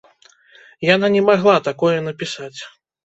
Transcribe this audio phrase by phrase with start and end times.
[0.95, 2.55] Яна не магла такое напісаць.